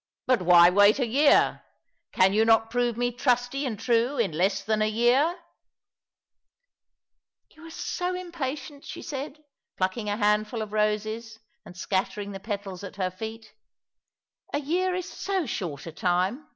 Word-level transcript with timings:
"But 0.26 0.42
why 0.42 0.68
wait 0.68 0.98
a 0.98 1.06
year? 1.06 1.62
Can 2.10 2.32
you 2.32 2.44
not 2.44 2.70
prove 2.70 2.96
me 2.96 3.12
trusty 3.12 3.64
and 3.64 3.78
true 3.78 4.18
in 4.18 4.32
less 4.32 4.64
than 4.64 4.82
a 4.82 4.88
year?"" 4.90 5.38
You 7.54 7.64
are 7.64 7.70
so 7.70 8.16
impatient," 8.16 8.84
she 8.84 9.00
said, 9.00 9.44
plucking 9.76 10.08
a 10.10 10.16
handful 10.16 10.60
of 10.60 10.72
roses, 10.72 11.38
and 11.64 11.76
scattering 11.76 12.32
the 12.32 12.40
petals 12.40 12.82
at 12.82 12.96
her 12.96 13.12
feet." 13.12 13.54
A 14.52 14.58
year 14.58 14.92
is 14.96 15.08
so 15.08 15.46
short 15.46 15.86
a 15.86 15.92
time." 15.92 16.48